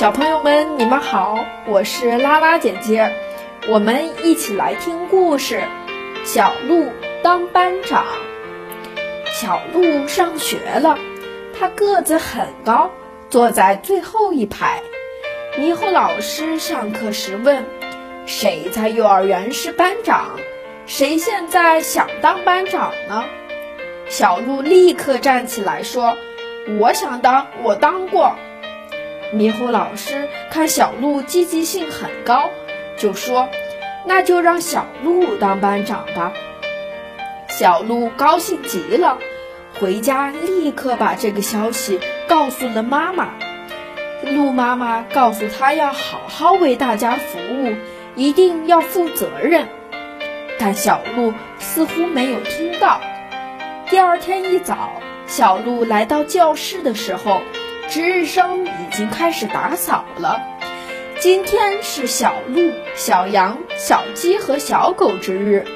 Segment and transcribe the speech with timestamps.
[0.00, 3.12] 小朋友们，你们好，我是拉拉姐姐，
[3.68, 5.62] 我们一起来听故事。
[6.24, 6.86] 小鹿
[7.22, 8.06] 当班长。
[9.26, 10.98] 小鹿上学了，
[11.52, 12.92] 它个子很高，
[13.28, 14.80] 坐在最后一排。
[15.58, 17.66] 猕猴老师上课时问
[18.24, 20.30] ：“谁在幼儿园是班长？
[20.86, 23.24] 谁现在想当班长呢？”
[24.08, 26.16] 小鹿立刻站起来说
[26.80, 28.34] ：“我想当，我当过。”
[29.32, 32.50] 猕猴老师看小鹿积极性很高，
[32.96, 33.48] 就说
[34.04, 36.32] ：“那就让小鹿当班长吧。”
[37.48, 39.18] 小鹿高兴极了，
[39.78, 43.34] 回家立刻把这个消息告诉了妈妈。
[44.24, 47.74] 鹿妈妈告诉他要好好为大家服务，
[48.16, 49.68] 一定要负责任。
[50.58, 53.00] 但小鹿似乎没有听到。
[53.88, 57.40] 第二天一早，小鹿来到教室的时候。
[57.90, 60.40] 值日生已经开始打扫了。
[61.18, 65.66] 今天是小鹿、小羊、小鸡和小狗之日。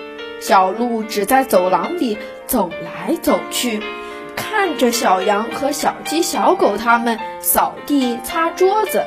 [0.41, 3.83] 小鹿只在走廊里走来走去，
[4.37, 9.05] 看着小羊和小鸡、小狗他们扫地、擦桌子。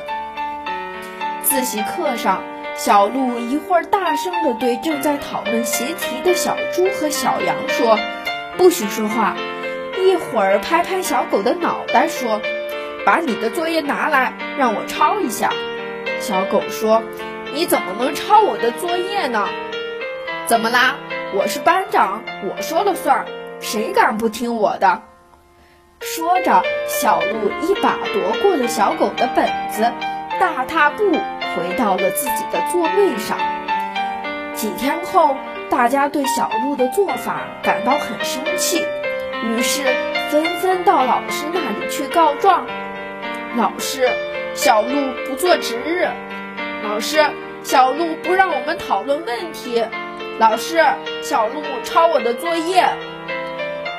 [1.42, 2.42] 自习课上，
[2.76, 7.98] 小鹿一会儿大声地对正在讨论习题的小猪和小羊说
[8.58, 9.34] ：“不许说话。”
[9.98, 12.42] 一会儿拍拍小狗的脑袋说。
[13.04, 15.50] 把你的作业拿来，让我抄一下。
[16.20, 17.02] 小狗说
[17.54, 19.48] ：“你怎么能抄我的作业呢？
[20.46, 20.96] 怎么啦？
[21.34, 23.26] 我是班长，我说了算，
[23.60, 25.02] 谁敢不听我的？”
[26.00, 29.92] 说着，小鹿一把夺过了小狗的本子，
[30.38, 33.38] 大踏步回到了自己的座位上。
[34.54, 35.36] 几天后，
[35.70, 38.84] 大家对小鹿的做法感到很生气，
[39.44, 39.82] 于是
[40.30, 42.66] 纷纷到老师那里去告状。
[43.56, 44.08] 老师，
[44.54, 44.88] 小鹿
[45.26, 46.06] 不做值日。
[46.84, 47.24] 老师，
[47.62, 49.84] 小鹿不让我们讨论问题。
[50.38, 50.84] 老师，
[51.22, 52.84] 小鹿抄我的作业。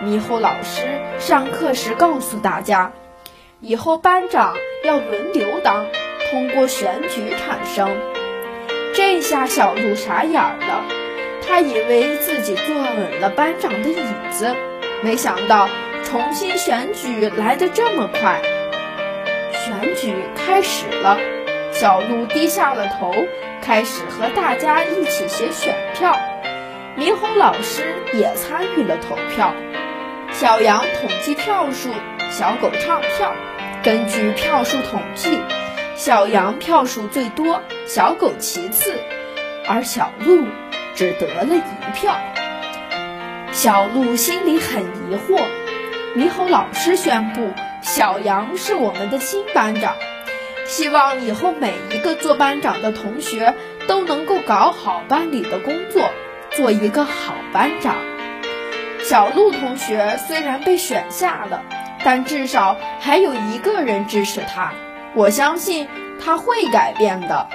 [0.04, 2.94] 猕猴老师上课时告诉大家，
[3.59, 5.88] 以后班长要轮流当，
[6.30, 7.90] 通过选举产生。
[8.94, 10.86] 这下小鹿傻眼了，
[11.46, 14.56] 他以为自己坐稳了班长的椅子，
[15.02, 15.68] 没想到
[16.06, 18.42] 重新选举来得这么快。
[19.79, 21.17] 选举开始了，
[21.72, 23.13] 小鹿低下了头，
[23.62, 26.19] 开始和大家一起写选票。
[26.97, 29.53] 猕猴老师也参与了投票。
[30.34, 31.91] 小羊统计票数，
[32.29, 33.34] 小狗唱票。
[33.81, 35.40] 根据票数统计，
[35.96, 39.00] 小羊票数最多，小狗其次，
[39.66, 40.46] 而小鹿
[40.94, 42.17] 只得了一票。
[43.53, 45.41] 小鹿心里很疑惑。
[46.17, 47.53] 猕猴老师宣布。
[47.81, 49.95] 小杨是我们的新班长，
[50.66, 53.56] 希望以后每一个做班长的同学
[53.88, 56.09] 都能够搞好班里的工作，
[56.51, 57.95] 做一个好班长。
[59.01, 61.63] 小鹿同学虽然被选下了，
[62.03, 64.73] 但至少还有一个人支持他，
[65.16, 65.88] 我相信
[66.23, 67.47] 他会改变的。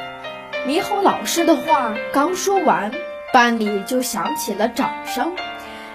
[0.66, 2.90] 猕猴老师的话刚说完，
[3.32, 5.34] 班里就响起了掌声。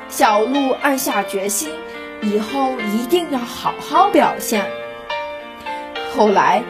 [0.08, 1.72] 小鹿暗下决心。
[2.22, 4.66] 以后一定要好好表现。
[6.16, 6.64] 后来，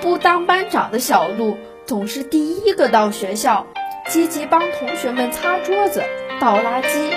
[0.00, 3.66] 不当班长的小鹿总是第一个到学校，
[4.08, 6.02] 积极帮同学们擦桌子、
[6.40, 7.10] 倒垃圾。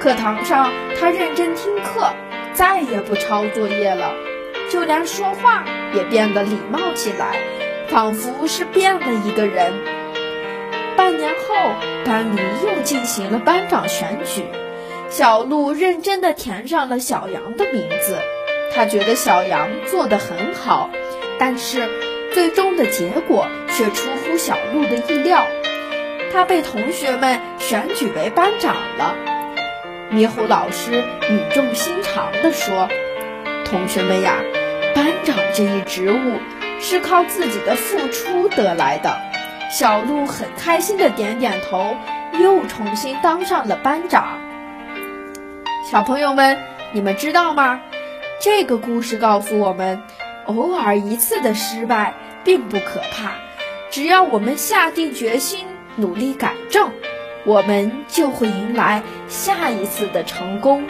[0.00, 2.12] 课堂上，他认真听课，
[2.52, 4.12] 再也不抄作业了，
[4.70, 5.64] 就连说话
[5.94, 7.38] 也变得礼貌起来，
[7.88, 9.72] 仿佛是变了一个人。
[10.96, 11.54] 半年后，
[12.04, 14.44] 班里又进行了班长选举。
[15.16, 18.18] 小鹿认真地填上了小羊的名字，
[18.74, 20.90] 他觉得小羊做得很好，
[21.38, 21.88] 但是
[22.32, 25.46] 最终的结果却出乎小鹿的意料，
[26.32, 29.14] 他被同学们选举为班长了。
[30.10, 32.88] 猕猴老师语重心长地说
[33.64, 34.38] ：“同学们呀，
[34.96, 36.40] 班长这一职务
[36.80, 39.16] 是靠自己的付出得来的。”
[39.70, 41.94] 小鹿很开心地点点头，
[42.40, 44.40] 又重新当上了班长。
[45.94, 46.58] 小朋友们，
[46.90, 47.80] 你们知道吗？
[48.40, 50.02] 这个故事告诉我们，
[50.46, 52.12] 偶尔一次的失败
[52.42, 53.30] 并不可怕，
[53.92, 55.64] 只要我们下定决心，
[55.94, 56.90] 努力改正，
[57.44, 60.84] 我们就会迎来下一次的成功。